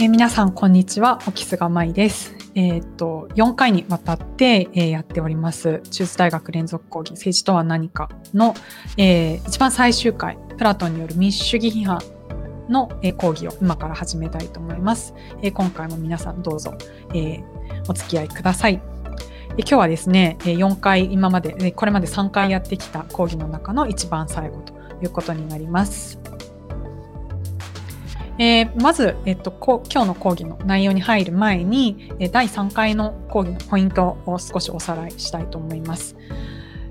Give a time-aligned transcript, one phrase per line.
[0.00, 1.18] えー、皆さん、こんにちは。
[1.28, 2.34] オキスガマイです。
[2.54, 8.54] えー、っと、4回にわたって、えー、やっております、中津大学連続講義、政治とは何かの、
[8.96, 12.00] えー、一番最終回、プラトンによる民主主義批判
[12.70, 15.12] の、えー、講義を今から始めたいと思います。
[15.42, 16.72] えー、今回も皆さんどうぞ、
[17.10, 17.44] えー、
[17.86, 18.80] お付き合いください。
[19.58, 26.18] 今日はですね、4回、今まで、これまで3回やってきた講義の中の一番最後ということになります。
[28.40, 36.16] えー、まず、えっと、今日の講義の内容に入る前に、え第3回の講義のポイントを少しおさらいしたいと思います。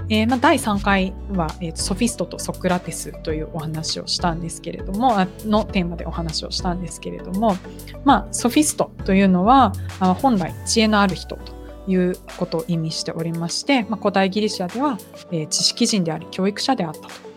[0.09, 7.57] えーまあ、第3回は、えー、ソフィストとソクラテスというお話をしたんですけれども、のテーマでお話をしたんですけれども、
[8.05, 9.73] まあ、ソフィストというのは、
[10.21, 11.53] 本来知恵のある人と
[11.87, 14.99] いうことを意味しておりまして、まあ、古代ギリシャでは、
[15.31, 17.28] えー、知識人であり教育者であったと。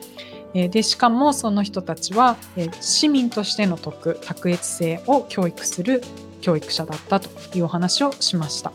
[0.54, 2.36] でしかもその人たちは
[2.80, 6.02] 市民としての徳卓越性を教育する
[6.42, 8.72] 教育者だったというお話をしました。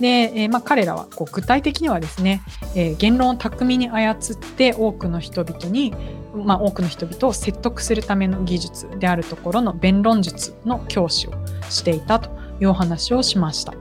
[0.00, 2.42] で、えー、まあ、彼らはこう具体的にはですね、
[2.74, 4.16] え、言論を巧みに操っ
[4.56, 5.94] て多くの人々に、
[6.34, 11.32] まあ、多くの人々を説得するための技術であるところの弁論術の教師を
[11.70, 12.30] していたと
[12.60, 13.74] いうお話をしました。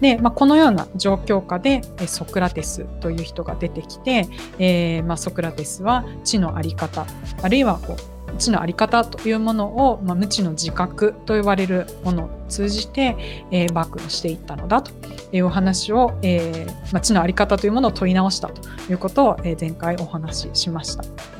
[0.00, 4.26] で、まあ、このような状況下でソクラテスという人が出てきて、
[4.58, 7.06] えー、まあ、ソクラテスは知のあり方
[7.42, 13.16] あるいはこう知のあり方というものを、まあ、無知の自覚と呼ばれるものを通じて、
[13.50, 14.92] えー、暴露していったのだと
[15.32, 21.37] いうお話を、えーまあ、知のあり方というものを問い直したということを、え、前回お話ししました。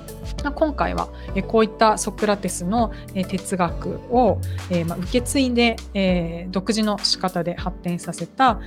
[0.54, 1.08] 今回は
[1.48, 2.92] こういったソクラテスの
[3.28, 8.60] 哲学を受け継いで独自の仕方で発展させた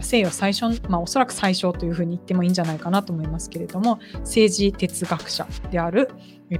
[0.00, 6.10] 西洋最初、まあ、おそらく最初というふうに言ってもいいんじゃないかなと思いますけれども政治哲学者である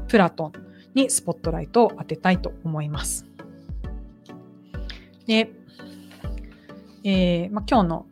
[0.08, 0.52] プラトン
[0.94, 3.26] にスポットライトを当てたいと思います。
[5.26, 5.50] で、
[7.04, 8.06] えーまあ、今日の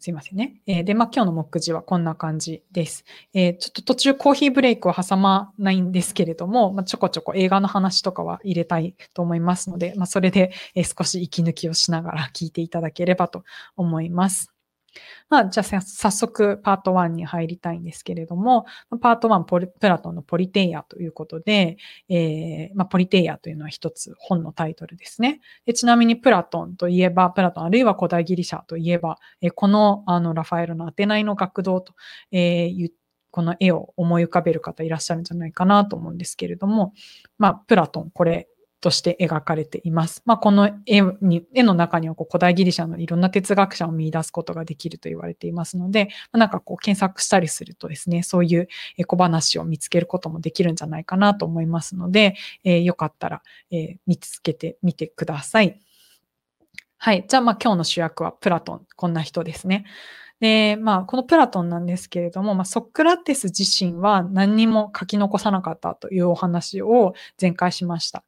[0.00, 0.60] すいませんね。
[0.66, 3.04] えー、で、まあ、今日の目次はこんな感じです。
[3.34, 13.44] えー、ちょっと途中コーヒーブレイクを挟まないんですけれども、まあ、ちょこちょこ映画の話とかは入れたいと思いますので、まあ、それで、え少し息抜きをしながら聞いていただければと
[13.76, 14.50] 思います。
[15.28, 18.66] まあ、じゃあ早速パート1に入りたいんですけれども、
[19.00, 21.76] パート1プラトンのポリテイアということで、
[22.08, 25.74] えー、まあ、ポリテイアというのは一つ本のタイトルですねで。
[25.74, 31.94] ちなみにプラトンといえば、プラトンあるいは古代ギリシャといえば、えー、このあのラファエルのアテナイの学童と、
[32.32, 32.90] えー、
[33.30, 36.92] この絵を思い浮かべる方いらっしゃるんじゃないかなと思うんですけれども、
[37.38, 38.48] まあ、プラトン、これ、
[38.80, 40.22] として描かれています。
[40.24, 48.68] まあ、この絵に絵の中にはこう古代ギリシャのいろんな哲学者を見出すことができると言われていますので、まあ、なんかこう検索したりするとですね、そういう
[49.06, 55.78] 小話を見つけることもできるんじゃないかなと思いますので、えー、よかったら、えー、見つけてみてください。
[56.96, 57.24] はい。
[57.28, 58.86] じゃあ、まあ今日の主役はプラトン。
[58.96, 59.84] こんな人ですね。
[60.40, 68.24] で、まあ、このプラトンなんですけれども、まあ、ソクラテス自身は何にも書き残さなかったというお話を前回しました。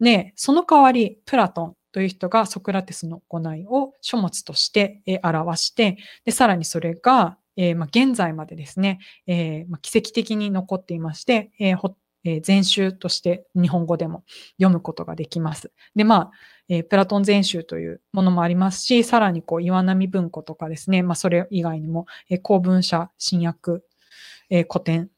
[0.00, 11.94] で、その代わり、プラトンという人がソクラテスの行いを書物として表して、で、さらにそれが、えー、まあ、現在までですね、えー、まあ、奇跡的に残っていまして、えー
[12.26, 14.24] え全集として日本語でも
[14.56, 15.70] 読むことができます。
[15.94, 16.30] で、まあ、
[16.68, 23.82] えー、プラトン全集というものもありますし、さらにこう岩波文庫とかですね、まあ、それ以外にも、えー、公文社、新訳、
[24.48, 25.10] えー、古典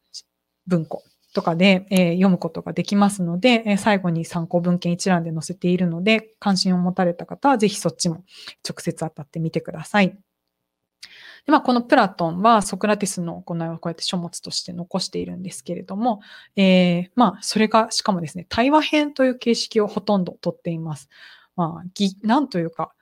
[0.66, 1.04] 文庫
[1.36, 8.24] とかで、えー、読むことができますので、えー、最後に参考文献一覧で載せているので、関心を持たれた方はぜひそっちも
[8.66, 10.08] 直接当たってみてください。
[10.08, 16.20] でまあ、このプラトンはソクラテスの行いをこうやって書物として残しているんですけれども、
[16.56, 21.10] えー、まあ、それがしかもですね、対話編という形式をほとんどとっています。
[21.54, 22.94] まあ、ぎ、なんというか、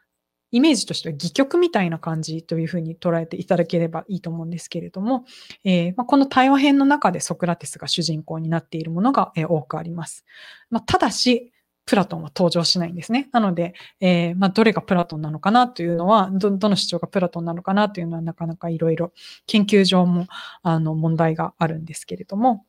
[0.54, 5.24] イメージとしては戯曲みたいな感じというふうに捉えていただければいいと思うんですけれども、
[5.64, 10.24] えー、まあ、この対話編の中でソクラテスが主人公になっているものが、え、多くあります。
[10.70, 11.52] まあ、ただし、
[11.86, 13.28] プラトンは登場しないんですね。
[13.32, 19.12] なので、えー、まあ、どれがプラトンなのかなというのは、ど、どの主張がプラトンなのかなというのはなかなかいろいろ
[19.48, 20.28] 研究上も、
[20.62, 22.64] あの、問題があるんですけれども、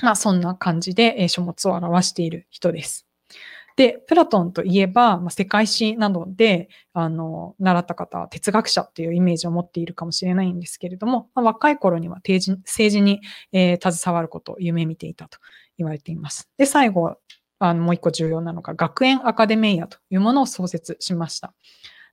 [0.00, 3.08] まあ、そんな感じで、え、書物を表している人です。
[3.80, 13.22] で、プラトンといえば、まあ、世界史などで、あの、習った方は哲学者っていうイメージを持っているかもしれないんですけれども、まあ、若い頃には政治に、
[13.52, 15.38] えー、携わることを夢見ていたと
[15.78, 16.50] 言われています。
[16.58, 17.16] で、最後、
[17.58, 21.54] あのもう一個重要なのが、学園アカデミアというものを創設しました。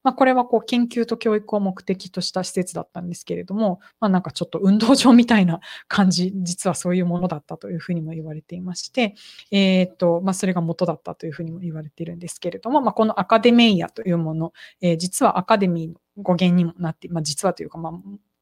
[0.08, 5.60] まあ、これはこう研究と教育を目的とした施設だったんですけれども、まあ、なんかちょっと運動場みたいな
[5.90, 9.16] 感じ、実はそういうものだったというふうにも言われていまして、
[9.52, 17.92] えっ、と、まあ、それが元だったというふうにも言われているんですけれども、まあ、このアカデメイヤというもの、えー、実はアカデミーの語源にもなって、まあ、実はというか、ま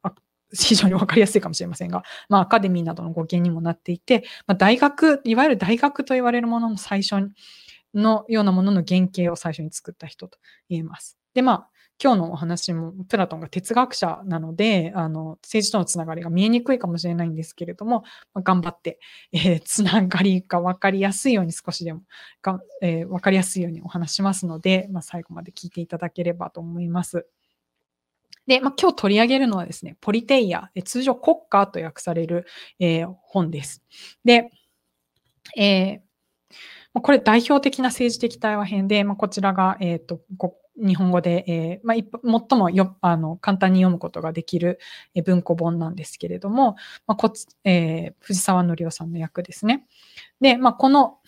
[0.04, 0.14] あ、
[0.54, 7.32] 非常にわかりやすいかもしれませんが、まあ、アカデミーなどの語源にもなっていて、まあ、大学、いわゆる大学と言われるものの最初
[7.96, 10.38] のようなものの原型を最初に作った人と
[10.70, 11.18] 言えます。
[11.36, 11.70] で、まあ、
[12.02, 18.04] 今日のお話も、プラトンが哲学者なので、あの、政治とのつながりが見えにくいかもしれないんですけれども、
[18.34, 19.00] まあ、頑張って、
[19.32, 22.02] えー、つながりが分かりやすいように少しでも
[22.42, 27.28] が、えー、分かりやすいようにお話しますので、まあ、最後まで聞いていただければと思います。
[28.48, 32.46] で、まあ、今日取り上げるのはですね、ポリテイア、通常国家と訳される、
[32.80, 33.84] えー、本です。
[34.24, 34.52] で、
[35.58, 40.22] えー、これ代表的な政治的対話編で、まあ、こちらが、えーと、
[40.78, 44.80] 日本語で、えーまあ、最もよあの簡単に読むことができる
[45.26, 46.76] 文庫本なんですけれども、
[47.08, 47.32] まあこ
[47.64, 49.86] えー、藤沢則夫さんの役ですね。
[50.42, 51.20] で、まあ、この、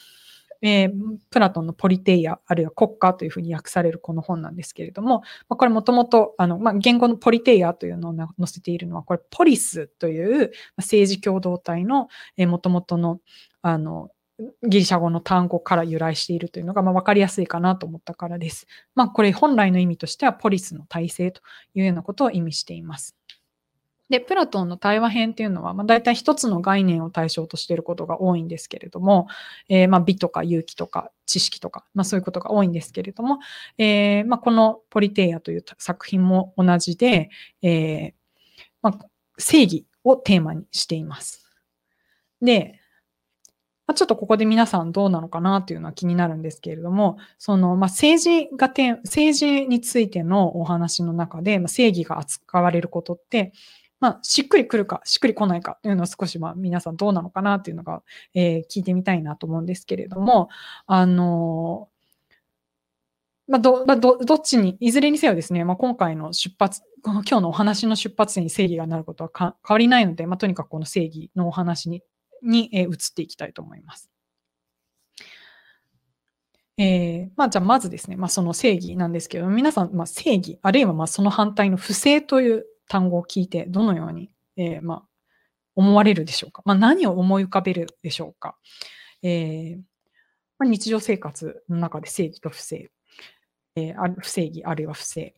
[0.62, 0.92] えー、
[1.30, 12.08] プラトンのポリテイア、あるいは国家というふうに訳されるこの本なんですけれども、まあ、これもともと、あの、まあ、言語のポリテイアというのを載せているのは、これポリスという政治共同体の、
[12.38, 13.20] えー、もともとの、
[13.62, 14.10] あの、
[14.64, 18.68] ギリシャ語の単語から由来しているというのが、まあ、分かりやすいかなと思ったからです。
[18.94, 21.42] まあ、これ本来の意味としてはポリスの体制と
[21.74, 23.16] いうようなことを意味しています。
[24.10, 29.28] で、プラトンの対話編っていうのは、まあ、大体一つの概念を対象としていることが多いんですけれども、
[29.68, 33.40] えー、まあ美とか勇気とか知識とか、まあ、そういうことが多いんですけれども、
[33.78, 37.30] えー、まあ、このポリテイアという作品も同じで、
[37.62, 38.14] えー、
[38.82, 39.06] まあ、
[39.38, 41.46] 正義をテーマにしています。
[42.42, 42.80] で、
[43.88, 53.54] まあ、ちょっとここで皆さんどうなのかなというのは気になるんですけれども、その、まあ、政治がて政治についてのお話の中で、まあ、正義が扱われることって、
[54.00, 58.04] まあ、しっくりくるか、しっくりこないかというのは少し、まあ、皆さんどうなのかなというのが、
[58.34, 60.50] えー、聞いてみたいなと思うんですけれども、
[60.86, 61.90] あの
[63.48, 72.04] まあ、ど、まあ、ど、どっちに、いずれにせよですね、まあ、今回の出発、今日のお話の出発点に正義がなることは変わりないので、まあ、とにかくこの正義のお話に、
[72.44, 74.10] に、え、移っていきたいと思います。
[76.78, 85.04] えー、まあ、じゃあまずですね、まあ、その正義なんですけど、皆さん、まあ、正義、あるいはまその反対の不正という単語を聞いて、どのように、えー、ま、
[85.76, 86.62] 思われるでしょうか？
[86.66, 88.58] ま、何を思い浮かべるでしょうか？
[89.24, 89.80] えー
[90.60, 92.90] ま、日常生活の中で正義と不正、
[93.76, 95.36] えー、不正義あるいは不正、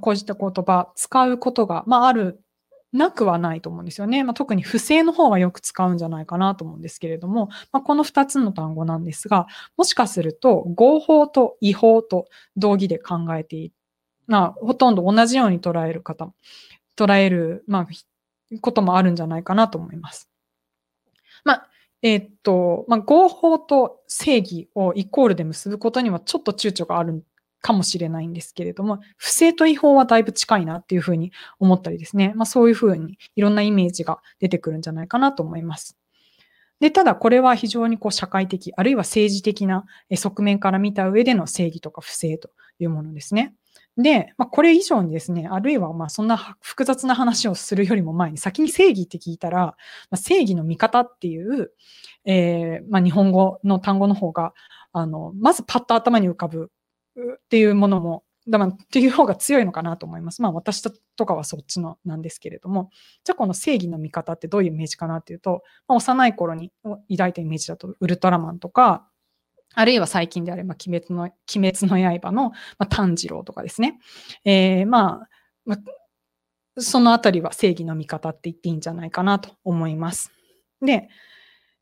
[0.00, 2.40] こうした言葉、使うことが、まあ、ある、
[2.92, 4.24] なくはないと思うんですよね。
[4.24, 9.46] まあ、特に不正の方はよく使うんじゃないかなと思うんですけれども、まあ、この2つの単語なんですが、
[9.76, 12.26] もしかすると合法と違法と
[12.56, 13.74] 同義で考えている、
[14.26, 16.32] まあ、ほとんど同じように捉える方
[16.96, 20.28] 捉える、まあ、こともあるんじゃないかなと思います。
[21.44, 21.66] まあ、
[22.02, 27.24] えー、っと、まあ、合法と正義をイコールで結ぶことにはちょっと躊躇がある
[27.60, 32.32] かもしれないんですけれども、不正と違法はだいぶ近いなっていうふうに思ったりですね。
[32.34, 35.96] まあ、そういうふうにいろんなイメージが出てくるんじゃないかなと思います。
[36.80, 39.84] で、ただこれは非常にこう社会的、あるいは政治的な
[40.14, 43.54] 側面から見た上での正義とか不正というものですね。
[43.96, 49.74] で、まあ、これ以上にですね、あるいはまあそんな複雑な話をするよりも前に、先に正義って聞いたら、ま
[50.12, 51.72] あ、正義の味方っていう、
[52.24, 54.54] えー、まあ、日本語の単語の方が、
[54.92, 56.70] あの、まずパッと頭に浮かぶ
[57.18, 60.42] っていうものも、だまっていう方が強いのかなと思います。
[60.42, 62.90] まあ私とかはそっちのなんですけれども、
[63.24, 66.72] じゃあこの正義の味方ってどういうイメージかなっていうと、まあ、幼い頃に
[67.10, 69.06] 抱いたイメージだとウルトラマンとか、
[69.74, 74.00] あるいは最近であれば、鬼滅の、鬼滅の刃の、まあ、炭治郎とかですね。
[74.44, 75.28] えー、まあ、
[75.64, 80.32] まあ、そのあたりは正義の味方って言っていいんじゃないかなと思います。
[80.80, 81.08] で、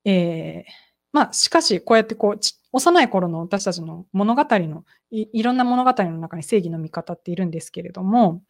[0.04, 2.40] えー、まあ、しかし、こうやってこう、
[2.72, 8.42] 幼い頃の私たちの物語のい、ろんな物語の中に正義の味方っているんですけれども、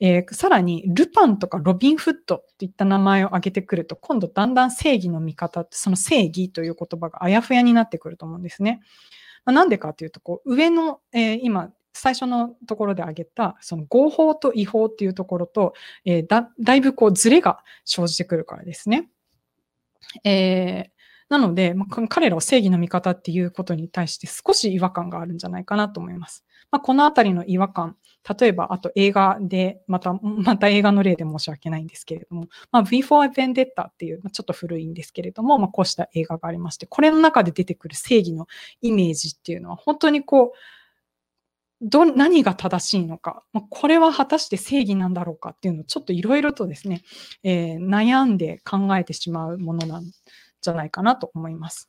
[0.00, 8.80] えー、さらに、ルパンとかロビン・フットといった名前を挙げてくると、今度だんだん正義の味方って、その正義という言葉があやふやになってくると思うんですね。
[9.44, 19.10] まあ、なんでかというと、こう、上の、えー、今、最初のところで挙げた、その合法と違法っていうところと、えー、だ、だいぶこう、ズレが生じてくるからですね。
[20.24, 20.90] えー、
[21.28, 26.44] なので、まあ、彼らを正義の味方っていうことに対して少し違和感があるんじゃないかなと思います。
[26.70, 27.96] まあ、このあたりの違和感、
[28.38, 38.46] 例えば、あと映画で、また、また映画の例で申し訳ないんですけれども、まあ、V for Vendetta っていう、ちょっと古いんですけれども、まあ、こうした映画がありまして、これの中で出てくる正義の
[38.80, 40.58] イメージっていうのは、本当にこう、
[41.82, 47.02] ど、何が正しいのか、これは果たして正義なんだろうかっていうのをちょっといろいろとですね、
[47.42, 50.04] えー、悩んで考えてしまうものなん
[50.66, 51.88] じゃないかなと思います。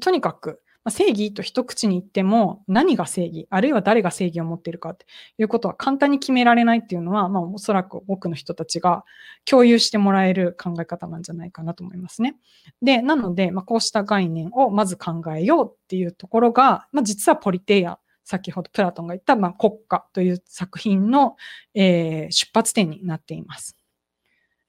[0.00, 5.04] とにかく、正義と一口に言っても何が正義、あるいは誰が正義を持っているかって
[5.36, 9.04] いうことは簡単に決められないっていうのは、まあおそらく多くの人たちが
[9.44, 12.36] 共有してもらえる考え方なんじゃないかなと思いますね。
[12.82, 21.36] で、なので、まあ、こうした概念をまず考えようっていうところが、まあ、実はポリテイア先ほどプラトンが言った、まあ、国家という作品の、
[21.74, 23.76] えー、出発点になっています。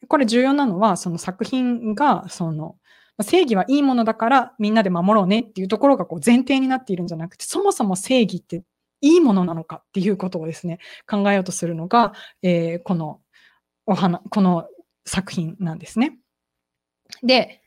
[0.08, 2.76] これ重要なのは、その作品が、その、
[3.24, 8.64] 正義はいいものだからみんなで守ろうねっていうところがこう前提になっているんじゃなくて、そもそも正義って
[9.02, 12.14] いいものなのかっていうことをですね、考えようとするのが、
[12.44, 13.22] えー、この
[13.86, 14.68] お花、この
[15.06, 16.18] 作品なんですね。
[17.24, 17.62] で、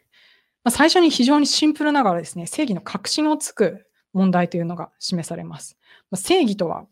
[0.62, 5.78] まあ、最初に非常にシンプルながらですね、正義の確信をつく問題というのが示されます。
[6.14, 6.86] 正義とは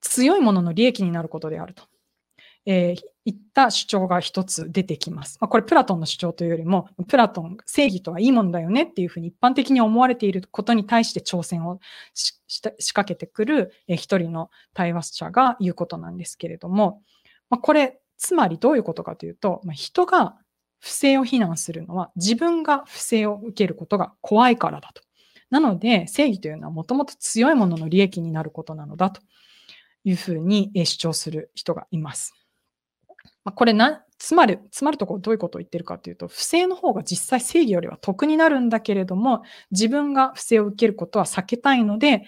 [0.00, 1.84] 強いものの利益になることであると。
[2.64, 5.38] えー、いった主張が一つ出てきます。
[5.40, 11.78] まあ、これプラトンの主張というよりも、プラトン、正義とはいいものだよねっていうふうに一般的に思われていることに対して挑戦を
[12.14, 17.02] 仕掛けてくる、一人の対話者が言うことなんですけれども、
[17.48, 20.36] まあ、これ、つまりどういうことかというと、まあ、人が
[20.80, 25.02] 不正を非難するのは自分が不正を受けることが怖いからだと。
[25.50, 29.20] なので、正義というのはもともと強いものの利益になることなのだと
[30.04, 32.34] いうふうに主張する人がいます。
[33.44, 42.24] まこれな、つまる、つまるところどういうことを言ってるかというと、不正の方が実際正義よりは得になるんだけれども、自分が不正を受けることは避けたいので、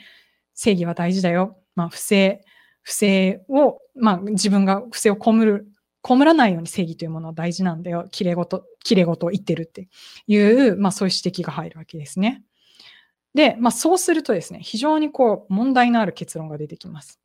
[0.54, 1.56] 正義は大事だよ。
[1.76, 2.40] まあ、不正、
[2.82, 5.68] 不正を、まあ、自分が不正を被る、
[6.06, 8.08] 被らないように正義というものは大事なんだよ。
[8.10, 9.88] 綺麗事、綺麗事を言ってるって
[10.26, 12.42] いう、まあそういう指摘が入るわけですね。
[13.34, 17.20] で、まあ、そうするとですね、非常にこう問題のある結論が出てきます。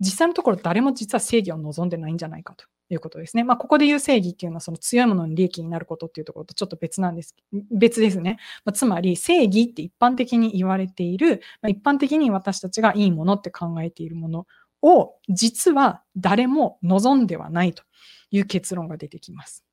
[0.00, 2.64] 実際のところ誰も実は正義を望んでないんじゃないかと
[2.94, 3.44] いうことですね。
[3.44, 7.36] まあ、ここで言う正義っていうのはその強いものに利益になることっていうところとちょっと別なんです。
[7.70, 8.38] 別ですね。
[8.64, 14.46] まあ、つまり正義って一般的に言われている、まあ、一般的に私たちがいいものって考えているもの
[14.82, 17.82] を実は誰も望んではないと
[18.30, 19.64] いう結論が出てきます。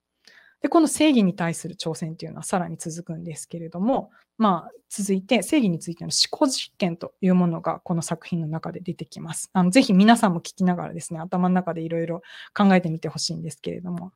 [0.62, 9.50] で、この正義に対する挑戦っていうのはさらに続くんですけれども、まあ、続いて正義についての思考実験というものがこの作品の中で出てきます。
[9.54, 12.22] あのぜひ皆さんも聞きながらですね、頭の中でいろいろ
[12.54, 14.12] 考えてみてほしいんですけれども、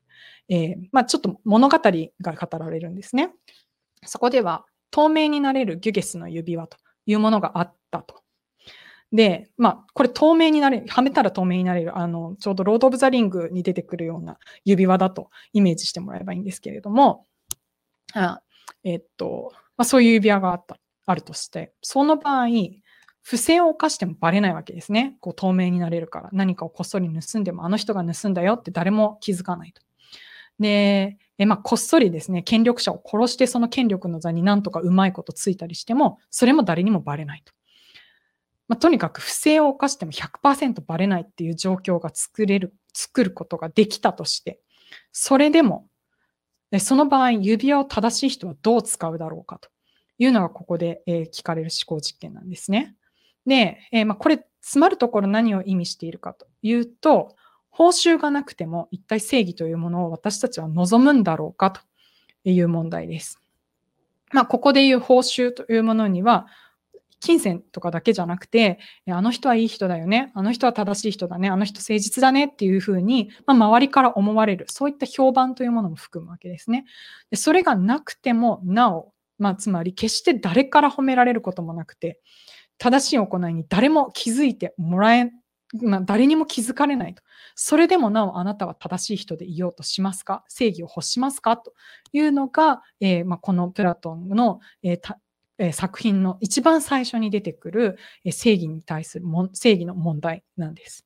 [0.50, 3.32] えー、まあ、ちょっと物語が語られるんですね。
[4.06, 8.23] そこでは、透明になれるギュゲスの指輪というものがあったと。
[9.14, 17.28] で、まあ、これ透明になれる、はめたら透明になれる、あの、ちょうどロード・オブ・ザ・リングに出てくるような指輪だとイメージしてもらえばいいんですけれども、
[18.16, 18.42] あ
[18.84, 22.48] えっと、まあ、そういう指輪があった、あるとして、その場合、
[23.22, 25.16] 不正を犯してもバレないわけですね。
[25.22, 26.30] こう透明になれるから。
[26.34, 29.82] 何かをこっそり盗んでも、あの人が盗んだよって誰も気づかないと。
[30.60, 37.54] で、えまあ、こっそりですね、権力者を殺してその権力の座になんとかうまいことついたりしても、それも誰にもバレないと。
[38.68, 44.60] まあ、とにかく不正を犯しても100%バレないっていう状況が作れる、作ることができたとして、
[45.12, 45.88] それでも、
[46.80, 49.70] その場合、指輪を正しい人はどう使うだろうかと
[50.18, 52.96] いうのがここで、え聞かれる思考実験なんですね。
[53.46, 57.36] で、えまあ、これ、詰まるところ何を意味しているかというと、
[57.70, 61.82] 報酬がなくても一体正義というものを私たちは望むんだろうかと
[62.46, 63.42] いう問題です。
[64.32, 66.48] まあ、ここでいう報酬というものには、
[67.24, 72.48] 金銭とかだけじゃなくて、あの人はいい人だよね、あの人は正しい人だね、あの人誠実だね。
[72.48, 76.84] っていうふうに、まあ、周りから思われる、そういった評判というものも含むわけですね。
[77.32, 82.20] でそれがなくてもなお、まあ、つまり決して誰から褒められることもなくて、
[82.78, 85.32] 正しい行いに誰も気づいてもらえ、
[85.82, 87.24] まあ、誰にも気づかれないと。
[87.56, 90.44] それでもなおあなたは正しい人でいようとしますか？
[90.50, 91.56] 正義を欲しますか？
[91.56, 91.74] と
[92.12, 95.16] いうのが、えーまあ、このプラトンの、えー、
[95.58, 101.06] え作品の一番最初に出てくる、え正義に対するも正義の問題なんです。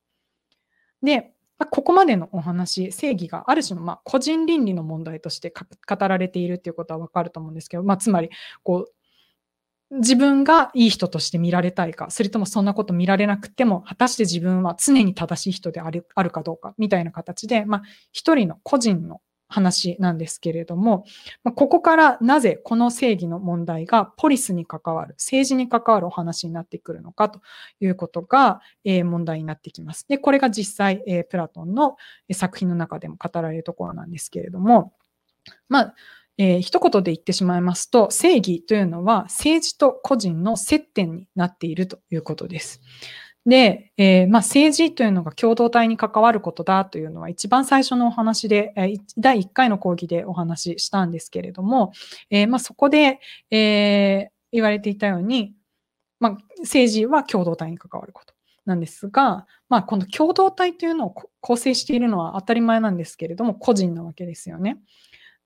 [1.03, 8.29] で、まここまでのお話、正義がある種のま個人倫理の問題として語られているっていうことはわかると思うんですけど、まあ、つまり
[8.63, 8.93] こう
[9.91, 21.05] 自分がいい人として見られたいか、それともそんなこと見られなくても、果たして自分は常に正しい人であるあるかどうかみたいな形で、まあ、一人の個人の話なんですけれども、
[21.43, 27.41] まここからなぜこの正義の問題がポリスに関わる、政治に関わるお話になってくるのかと
[27.79, 30.05] いうことが、え問題になってきます。
[30.07, 31.95] で、これが実際、えプラトンの
[32.31, 34.93] 作品の中でも語られるところなんですけれども、
[35.69, 35.95] まあ、
[36.37, 42.81] えー、一言で言ってしまいますと、正義というのは政治と個人の接点になっているということです。
[43.47, 51.93] で、えー、まあ、政治というのが共同体に関わることだというのは一番最初のお話で、えー、第1回の講義でお話ししたんですけれども、
[52.29, 55.53] えー、まあ、そこで、え言われていたように、
[56.19, 58.33] まあ、政治は共同体に関わること
[58.65, 64.77] なんですが、まあ、この共同体というのを構成しているのは当たり前なんですけれども、個人なわけですよね。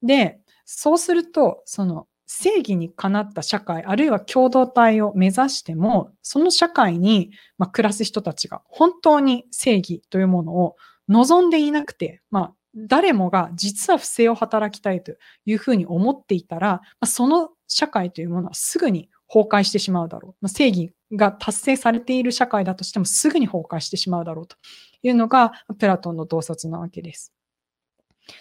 [0.01, 10.77] で、そうすると、その正義にかなった社会、あるいは共同体を目指しても、その社会に、ま暮らす人たちが本当に正義というものを
[11.09, 15.13] 望んでいなくて、まあ、誰もが実は不正を働きたいと
[15.45, 20.35] いうふうに思っていたら、まあ、その社会というものはすぐに崩壊してしまうだろう。
[20.39, 24.55] まあ、正義が達成されている社会だとしてもすぐに崩壊してしまうだろうと
[25.03, 27.33] いうのがプラトンの洞察なわけです。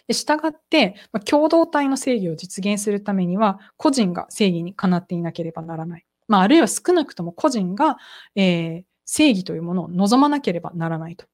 [0.06, 6.06] で、従って、ま、共同体の正義を実現するためには、個人が正義にかなっていなければならない。
[6.28, 7.96] まあ、あるいは少なくとも個人が、
[8.37, 11.26] えー、正義というものを望まなければならないと、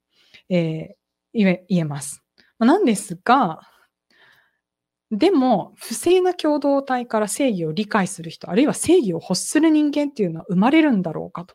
[0.48, 2.22] えー、言えます。
[2.58, 3.60] ま、なんですが、
[5.12, 11.54] でも、不正な共同体から正義を理解する人、あるいは正義を欲する人間っていうのは生まれるんだろうかと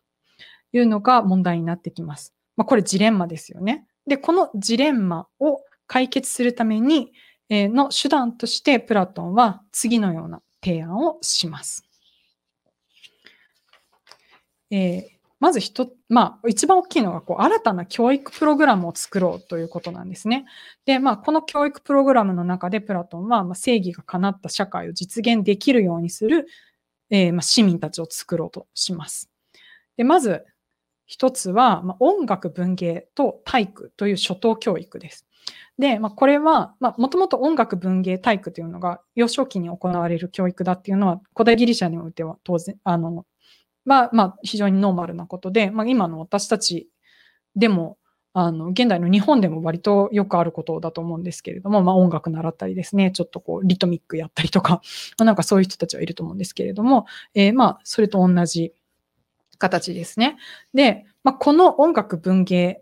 [0.71, 2.33] いうのが問題になってきます。
[2.55, 3.85] まあ、これジレンマですよね。
[4.07, 7.11] で、このジレンマを解決するために、
[7.49, 11.83] えの手段としてプラトンは次のような提案をします。
[14.69, 15.03] えー、
[15.41, 20.45] まず一、まあ、一番大きいのがこう新たな教育プログラムを作ろうということなんですね。
[20.85, 26.47] で、まあ、この教育プログラムの中でプラトンは、まあ、正義が叶った社会を実現できるようにする、
[27.09, 29.29] えー、まあ、市民たちを作ろうとします。
[29.97, 30.45] で、まず
[31.05, 35.27] 一つは、まあ、音楽文芸と体育という初等教育です。
[35.77, 43.25] で、まあ、これは、まあ、もともと音楽、文芸、体育というのが幼少期に行われる教育だっていうのは、古代ギリシャにおいては当然、あの、
[43.85, 46.89] まあ、まあ、非常にノーマルなことで、まあ、今の私たち
[47.55, 47.97] でも、
[48.33, 54.81] あの、現代の日本でも割とよくあることだと思うんですけれども、まあ音楽習ったりですね、ちょっとこう、リトミックやったりとか、
[55.19, 58.73] なんかそういう人たちはいると思うんですけれども、えー、まあ、それと同じ
[59.57, 60.37] 形ですね。
[60.73, 62.81] で、まあ、この音楽文芸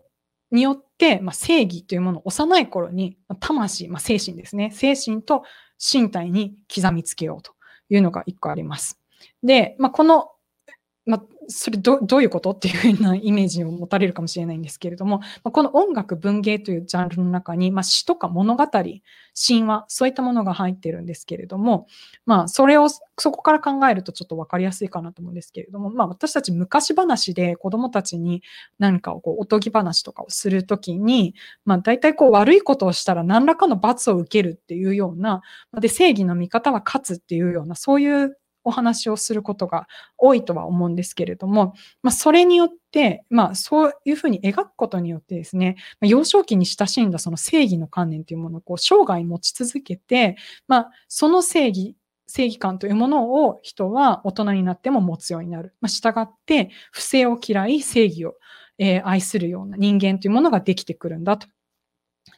[0.52, 0.89] によって、
[1.20, 4.70] まあ、正義というものを幼い頃に、ま、魂、まあ、精神ですね。
[4.72, 5.42] 精神と
[5.78, 7.52] 身体に刻みつけようと
[7.88, 9.00] いうのが一個あります。
[9.42, 10.30] で、まあ、この、
[11.50, 21.86] それどどういうことっていうふうなイメージを持たれるかもしれないんですけれども、まあ、この音楽文芸というジャンルの中に、まあ、詩とか物語、神話、そういったものが入ってるんですけれども、
[22.26, 28.42] まあ、それをそこから考えるとちょっと分かりやすいかなと思うんですけれども、まあ、私たち昔話で子供たちに
[28.78, 31.34] 何かをこうおとぎ話とかをするときに、
[31.64, 35.42] まあ、大体こう悪いことをしたら何らかの罰を受けるっていうような、
[35.80, 39.86] で、正義の味方は勝つっていうような、そういうお話をすることが
[40.18, 50.36] 多いとは思うんですけれども、まあ、それによって、まあ、そういうふうに描くことによってですね、まあ、幼少期に親しんだその正義の観念というものをこう生涯持ち続けて、
[50.68, 51.96] まあ、その正義、
[52.26, 55.74] 正義感というものを人は大人になっても持つようになる。
[55.80, 58.34] まあ、従って、不正を嫌い、正義を、
[58.78, 61.48] え、愛するような人間というものができてくるんだと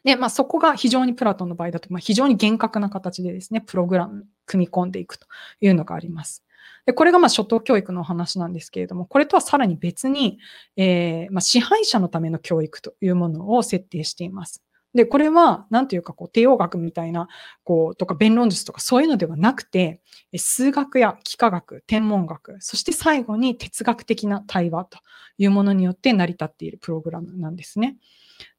[0.04, 5.26] で、まあ、そこが非常にプラトンの場合だと、まあ、非常に厳格な形でですね、プログラム組み込んでいくと
[5.60, 6.44] いうのがあります。
[6.86, 10.38] で、これがまあ初等教育の話なんですけれども、これとはさらに別に、
[10.76, 14.62] えー、まあ、支配者のための教育というものを設定しています。
[14.94, 17.28] で、これは、なんというか、こう、帝王学みたいな、
[17.64, 20.02] こう、とか、弁論術とか、そういうのではなくて、
[20.36, 24.98] 数学や幾何学、天文学、そして最後に哲学的な対話と
[25.38, 27.96] いうものによって成り立っているプログラムなんですね。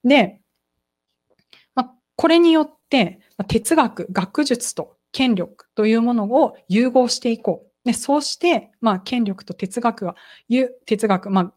[0.04, 0.42] で、
[2.16, 7.70] これによって、哲学、学術と権力というものを融合していこう。
[7.86, 10.16] でそうして、まあ、権力と哲学は、
[10.86, 11.54] 哲学、まあ、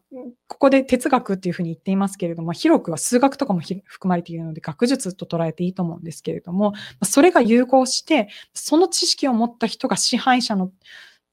[0.47, 10.71] ここで哲学っていうふうに言っていますけれども、広くは数学とかも含まれているので、学術と捉えていいと思うんですけれども、それが融合して、その知識を持った人が支配者の、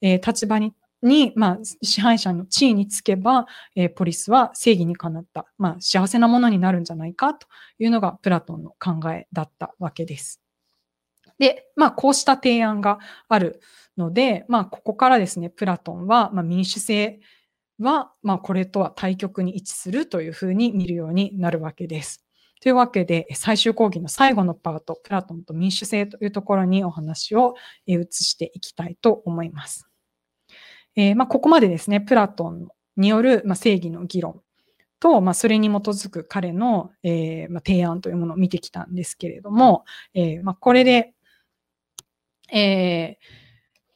[0.01, 0.73] えー、立場に
[1.05, 7.47] に、まあ、支配者の地位につけば、えー、ポリスは正義にかなった、まあ、幸せなものになるんじゃないかと
[7.79, 10.41] いうのがプラトンの考えだったわけです。
[11.39, 13.61] で、まあ、こうした提案がある
[13.97, 17.21] ので、まあ、ここからですね、プラトンは、まあ、民主制
[17.79, 22.25] は、まあ、これとは対極に位置するというふうに見るようになるわけです。
[22.61, 29.87] というわけで、最終講義の最後のパート、プラトンと民主制というところにお話を移していきたいと思います。
[30.97, 34.41] えー、まあ、ここまでですね、プラトンによる、ま、正義の議論
[35.01, 41.13] と、まあ、それに基づく彼の、えー、ま、提案というものを見てきたんですけれども、えー、ま、これで、
[42.53, 43.19] え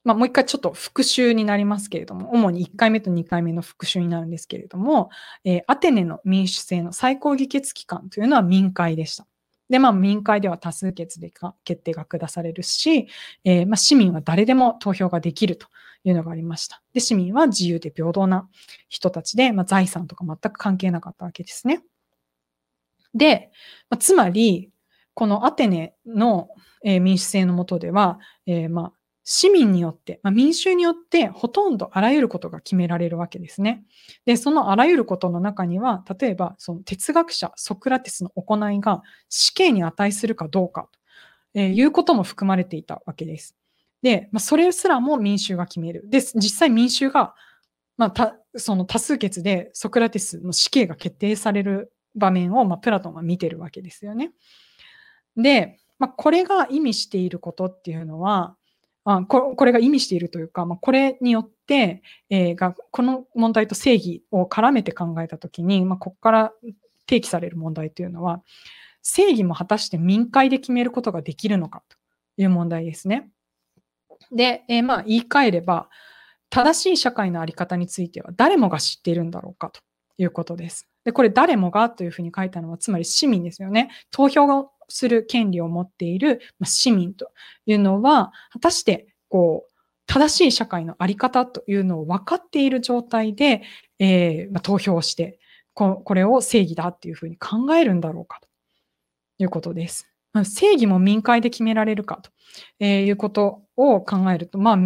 [0.08, 5.10] まあ、もう一回ちょっと復習になりますけれども、主に1回目と2回目の復習になるんですけれども、
[5.44, 9.26] え、アテネの民主制の最高議決機関というのは民会でした。
[9.68, 11.30] で、まあ、民会では多数決で
[11.62, 13.08] 決定が下されるし、
[13.44, 15.66] えー、まあ、市民は誰でも投票ができると
[16.04, 16.82] いうのがありました。
[16.92, 18.48] で、市民は自由で平等な
[18.88, 21.82] 人たちで、まあ、財産とか全く関係なかったわけですね。
[23.14, 23.50] で、
[23.90, 24.70] まあ、つまり、
[25.14, 26.48] このアテネの、
[26.84, 28.92] え、民主制のもとでは、えー、まあ、
[29.30, 33.84] 市民によって、まあ、民衆によってほとんどあらゆることが決められるわけですね。
[34.24, 40.88] で、そのあらゆることの中には、例えばその哲学者ソクラテスの行いが死刑に値するかどうか
[41.52, 43.54] ということも含まれていたわけです。
[44.02, 46.08] で、まあ、それすらも民衆が決める。
[46.08, 47.34] で、実際民衆が、
[47.96, 54.32] まあ、その多数決でソクラテスの死刑が決定される場面を、まあ、プラトンは見てるわけですよね。
[55.36, 58.56] で、まあ、これが意味していることっていうのは、
[59.04, 66.52] あここれが意味しているというか、まあ、これによって、えー、がこの問題と正義を絡めて考えたときに、まあ、ここから
[67.08, 68.42] 提起される問題というのは、
[69.02, 71.96] 正義も果たして民会で決めることができるのかと
[72.36, 73.30] いう問題ですね。
[74.32, 75.88] で、えー、まあ言い換えれば、
[76.50, 79.80] 正しい社会のあり方については誰もが知っているんだろうかと
[80.16, 80.88] いうことです。
[81.04, 83.90] で、これ誰もがというふうに書いたのは、つまり市民ですよね。
[84.10, 87.30] 投票をする権利を持っている市民と
[87.66, 89.72] いうのは、果たしてこう
[90.08, 93.62] 正しい社会のあり方というのを分かっている状態で、
[93.98, 95.38] えー、まあ、投票して
[95.74, 98.48] こ、これを正義だっていうふうに考えるんだろうかと
[99.38, 100.08] いうことです。
[100.44, 102.30] 正義も民会で決められるかと、
[102.80, 104.76] え、いうことを考えると、まあ、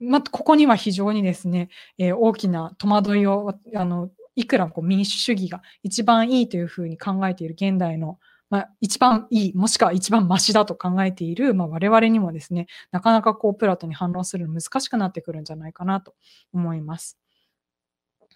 [0.00, 8.18] まあ、ここには非常にですね、えー、大きな戸惑いを、あの、いくらこう民主主義が一番いいというふうに考えている現代の
[8.50, 16.14] まあ、一番いい、もしくは一番マシだと考えている、まあ、我々にもですね、なかなかこう、プラトに反論するの難しくなってくるんじゃないかなと
[16.52, 17.18] 思います。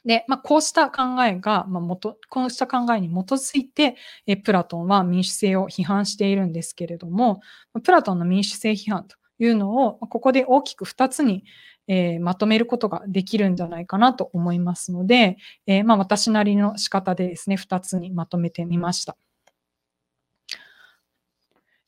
[0.05, 7.41] で、まあ、こうした考えが、まあ、元、こうした考えに基づいて、えプラトンは民主制を批判しているんですけれども、
[7.83, 11.45] プラトンの民主制批判というのを、ここで大きく2つに、
[11.89, 15.37] えー、まとめることができるんじゃないかなと思いますので、
[15.67, 19.17] えー、まあ、私なりの仕方でですね、2つにまとめてみました。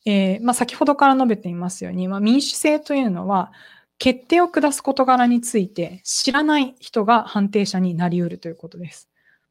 [0.07, 3.53] えー、まあ、先ほどから述べていますように、まあ、民主制というのは、
[4.05, 9.09] 決定を下す事柄について知らない人が判定者になり得るということです。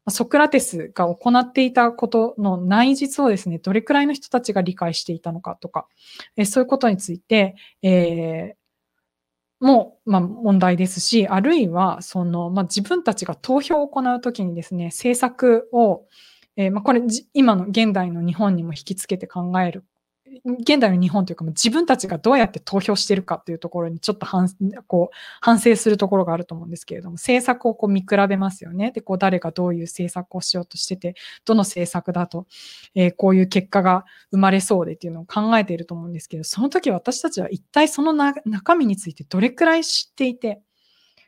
[0.08, 5.88] ソクラテスが行っていたことの内実をですね、どれくらいの人たちが理解していたのかとか、
[6.36, 16.04] えそういうことについて、えー、もう、まあ、問題ですし、あるいは、その、まあ、自分たちが投票を行うときにですね、政策を、
[16.56, 19.84] えー、まあ、これ、今の現代の日本にも引きつけて考える
[20.60, 24.48] 現代の日本というか、自分たちがどうやって投票してるかっていうところにちょっと反
[24.86, 28.90] こう反省するところがあると思うんですけれども、政策をこう見比べますよね。
[28.90, 32.46] で、こう誰がどういう政策をしようとしてて、どの政策だと、
[32.94, 40.62] えー、こういう結果が生まれそうでっていうのを考えていると思うんですけど、その時私たちは一体その中身についてどれくらい知っていて、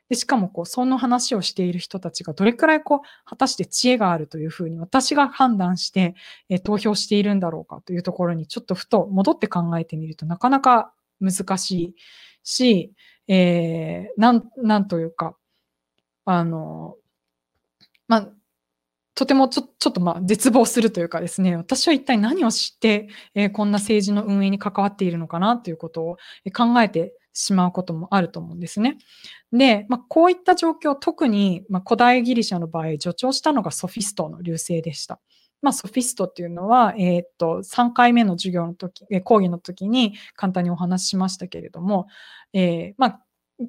[0.08, 6.14] でしかもこう、その話をしている人たちがどれくらいこう、果たして知恵があるというふうに私が判断して、
[6.48, 11.94] え投票しているんだろうかというところにちょっとふと戻って考えてみるとなかなか難しい
[12.44, 12.92] し、
[13.28, 15.36] えー、なん、なんというか、
[16.24, 16.96] あの、
[18.08, 18.28] まあ、
[19.16, 26.16] とてもちょちょっとまあ絶望するというかですね、私は一体何を知って、えー、こんな政治の運営に関わっているのかなということを
[26.54, 28.96] 考えてしまうこともあると思うんですね。
[29.52, 35.20] で、まあ、こういった状況、特に、ま古代ギリシャの場合、助長したのがソフィストの隆盛でした。
[35.62, 42.06] まあ、ソフィストっていうのは、えー、っと、3回目の授業の時、講義の時に簡単にお話ししましたけれども、
[42.52, 43.20] えー、まあ、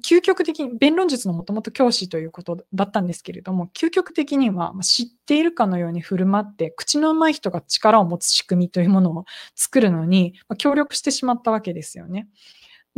[0.04, 12.28] 究極的に、弁論術のもともと教師ということだったんですけれども、究極的には知っているかのように振る舞って、口の上手い人が力を持つ仕組みというものを作るのに、協力してしまったわけですよね。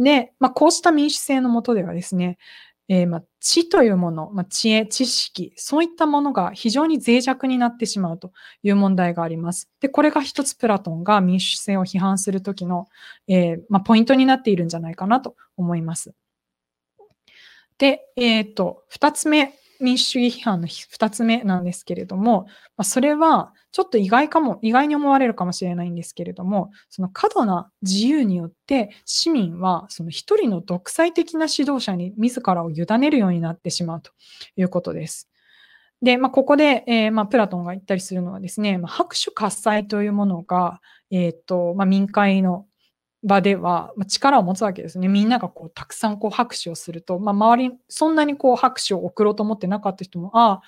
[0.02, 2.38] で、まあ、こうした民主制のもとではですね、
[2.88, 8.32] えー、まあ、知というもの、まあ、知恵、知識、そういったものが非常に脆弱になってしまうと
[8.64, 9.70] いう問題があります。
[9.80, 12.88] で、これが一つプラトンが民主制を批判するときの、
[13.28, 16.14] えー、まあ、ポイントになっているんじゃないかなと思います。
[17.78, 22.44] で、えっ、ー、と、二つ目、民主主義批判の二つ目なんですけれども、
[22.76, 34.10] まあ、それはちょっと意外かも、意外に思われるかもしれないんですけれども、その過度な自由によって市民はその一人の独裁的な指導者に自らを委ねるようになってしまうと
[34.56, 35.28] いうことです。
[36.02, 42.66] で、まあ、ここで、えー、まあ、プラトンが言ったりするのはですね、まあ、拍手喝采というものが、えっ、ー、と、まあ、民会の
[43.22, 45.08] 場では力を持つわけですね。
[45.08, 50.62] みんながこうたくさんこう拍手をすると、まあ、周り、そんなにこう拍手を送ろうと思ってなかった人も、ああ、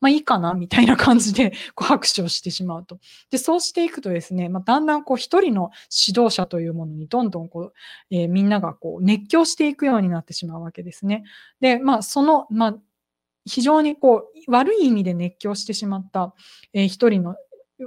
[0.00, 2.98] まあいいかなみたいな感じでこう拍手をしてしまうと。
[3.30, 5.70] で、そうしていくとですね、まあ、だんだんこう一人の
[6.06, 7.72] 指導者というものにどんどんこう、
[8.10, 11.24] えー、みんながこう熱狂していくようになってしまうわけですね。
[11.60, 12.76] で、まあその、まあ
[13.46, 16.34] 非常にこう悪い意味で熱狂してしまった、
[16.72, 17.36] えー、一人の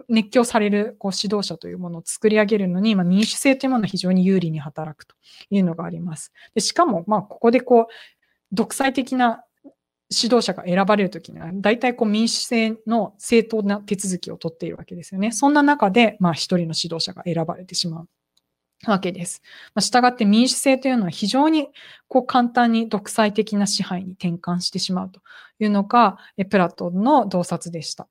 [0.07, 5.15] 熱狂されるこう指導者というものを作り上げるのに、まあ、民主制というものは非常に有利に働くと
[5.49, 6.31] いうのがあります。
[6.53, 7.85] でしかも、まあ、ここでこう、
[8.51, 9.43] 独裁的な
[10.11, 15.31] 指導者が選ばれるときには、大体こう民主制の正当な手続きを取っているわけですよね。
[15.31, 18.07] そんな中で、まあ一人の指導者が選ばれてしまう
[18.87, 19.41] わけです。
[19.75, 21.67] まあ、従って民主制というのは非常に
[22.07, 25.21] こう簡単に独裁的な支配に転換してしまうと
[25.59, 26.17] いうのが、
[26.49, 28.07] プラトンの洞察でした。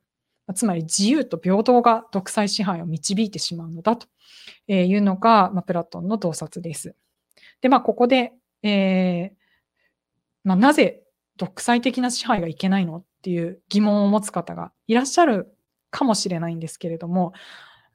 [0.54, 4.06] つまり自由と平等が独裁支配を導いてしまうのだと
[4.68, 6.94] いうのが、まあ、プラトンの洞察です。
[7.60, 8.32] で、まあ、ここで、
[8.62, 9.38] えー
[10.44, 11.02] まあ、なぜ
[11.36, 15.54] 独裁的な支配がいけないのっていう疑問を持つ方がいらっしゃる
[15.90, 17.32] かもしれないんですけれども、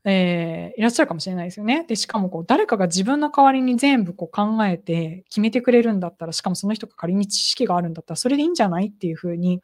[0.05, 1.85] えー、いらっしゃるかもしれないですよね。
[1.87, 9.61] で、しかもこう誰かが自分の代わりに全部こう考えて決めてくれるんだったら、しかもその人が仮に知識があるんだったら、それでいいんじゃないっていうふうに、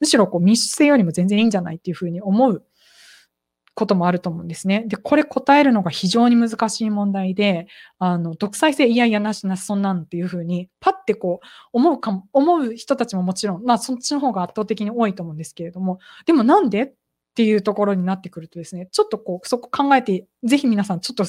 [0.00, 2.64] むしろこう密室性よりも全然いいんじゃないっていうふうに思う
[3.76, 4.84] こともあると思うんですね。
[4.88, 7.66] で、これ答えるのが非常に難しい問題で、
[7.98, 16.94] あの、独裁性いやいやなしなしそんなんっていうふうに、パッてこう、思うかも、思う人たちももちろん、まあそっちの方が圧倒的に多いと思うんですけれども、でもなんで
[17.36, 21.26] っていうところになってくるとですね、ちょっとこう、そこ考えて、ぜひ皆さんちょっと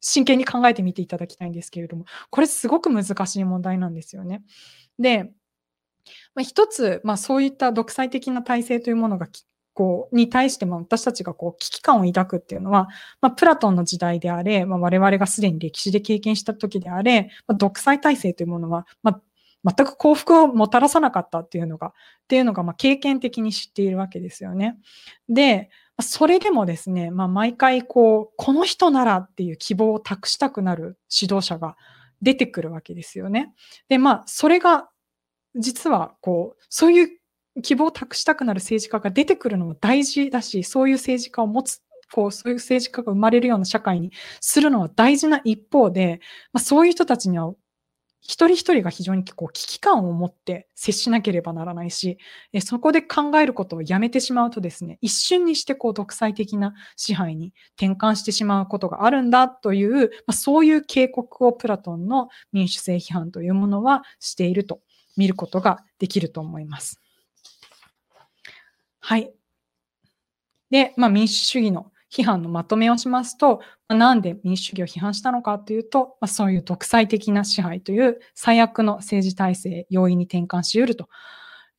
[0.00, 4.42] 真剣に考えてみていただきたいんですけれども、これすごく難しい問題なんですよね。
[4.98, 5.30] で、
[6.34, 9.28] まあ、一つ、まあ、そういった独裁的な体制というものが
[9.74, 12.88] こうに対しても私たちがこう危機感を抱くっていうのは、
[13.20, 19.22] まあ、プラトンの時代であれ、まあ、我々がすでに歴史で経験した時であれ、まあ、独裁体制というものは、まあ、
[19.64, 21.92] 全く幸福をもたらさなかったっていうのが、っ
[22.28, 24.76] ていうのが、ま、経験的に知っているわけですよね。
[25.28, 31.76] で、それでもですね、まあ、毎回、こう、この人ならっていう希望を託したくなる指導者が
[32.22, 33.52] 出てくるわけですよね。
[33.88, 34.88] で、まあ、それが、
[35.56, 46.20] 実は、こう、そういう希望を託したくなる政治家が出てくるのも大事だし、そういう政治家を持つ、こう、そういう政治家が生まれるような社会にするのは大事な一方で、
[46.52, 47.52] まあ、そういう人たちには
[48.20, 52.18] 一人一人が非常にこう危機感を持って接しなければならないし、
[52.60, 64.80] そこで考えることをやめてしまうとですね、一瞬にしてこう独裁的な支配に転換してしまうことがあるんだという、まあ、そういう警告をプラトンの民主制批判というものはしていると
[65.16, 67.00] 見ることができると思います。
[69.00, 69.32] はい。
[70.70, 81.08] で、まあ、民主主義の批判のまとめをしますと、まあなんで民主主義を批判したのかというと、まあ、そういう独裁的な支配という最悪の政治体制、容易に転換し得ると、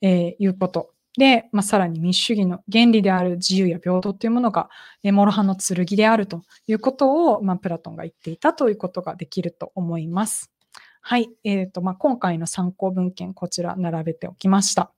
[0.01, 0.93] えー、いうこと。
[1.17, 4.69] で、まあ、さらに民主主義の原理である自由や平等というものが、
[5.03, 10.51] えー、諸刃の剣であるということを、まあ、プラトンが言っていたということができると思います。
[11.01, 11.29] はい。
[11.43, 14.91] え、ー、と、まあ、今回の参考文献、こちら並べておきました。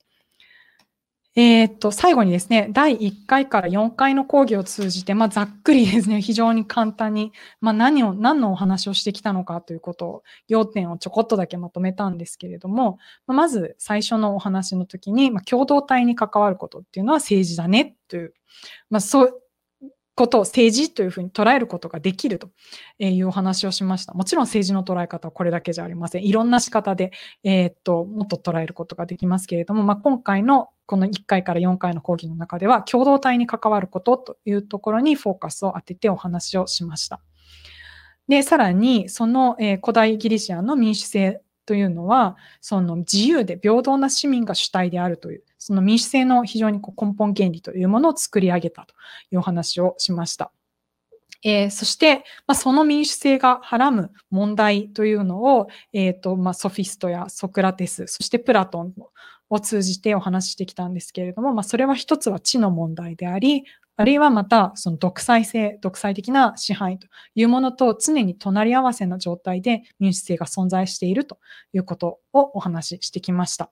[1.33, 18.33] えー、っと、最後にですね、第1回から4回の講義を通じて、まあ、ざっくりですね、 非常に簡単に、まあ、何を、何のお話をしてきたのかということを、要点をちょこっとだけまとめたんですけれども、ま、ず最初のお話の時に、まあ、共同体に関わることっていうのは政治だねという、
[18.89, 19.41] まあ、そう、
[20.15, 22.49] ことを政治というふうに捉えることができると
[22.99, 24.13] いうお話をしました。
[24.13, 26.25] もちろん政治の捉え方はこれだけじゃありません。
[26.25, 27.11] いろんな仕方で、
[27.43, 37.21] えー、っと、もっと捉えることができますけれども、まあ、今回のこの1回から4回の講義の中では、共同体に関わることというところにフォーカスを当ててお話をしました。
[38.27, 48.93] で、さらに、その、え、古代ギリシアの民主制というのは、その自由で平等な市民が主体であるという、その民主制の非常にこう根本原理というものを作り上げたと
[49.31, 50.51] いうお話をしました。
[51.41, 58.93] えー、そして、まあ、その民主制がはらむ問題というのを、えーとまあ、ソフィストやソクラテス、そしてプラトン
[59.51, 63.65] を通じてお話ししてきたんですけれども、まあ、それは一つは知の問題であり、
[63.97, 71.37] あるいはまたその独裁性、独裁的な支配というものと常に隣り合わせの状態で民主制が存在していると
[71.73, 73.71] いうことをお話ししてきました。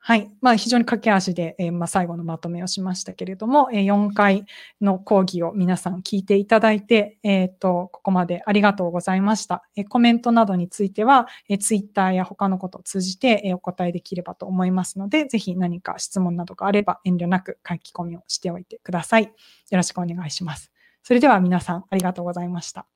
[0.00, 0.30] はい。
[0.40, 4.46] まあ、非常に駆け足で、えー、まあ、最後のまとめをしましたけれども、えー、4回
[4.80, 9.64] の講義を皆さん聞いていただいて、えっ、ー、と、ここまでありがとうございました。
[9.76, 19.24] えコメントなどについては、え Twitter や他のことを通じて、えお答えできればと思いますので、ぜひ何か質問などがあれば遠慮なく書き込みをしておいてください。
[19.24, 19.30] よ
[19.72, 20.72] ろしくお願いします。
[21.02, 22.86] それでは皆さんありがとうございました。